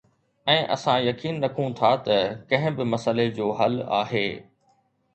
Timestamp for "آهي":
4.03-4.29